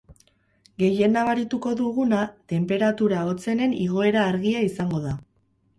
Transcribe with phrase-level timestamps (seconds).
[0.83, 2.23] Gehien nabarituko duguna
[2.55, 5.17] tenperatura hotzenen igoera argia izango da.